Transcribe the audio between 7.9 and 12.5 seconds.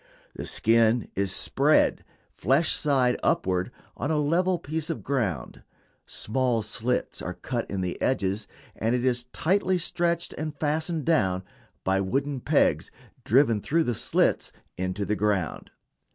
edges, and it is tightly stretched and fastened down by wooden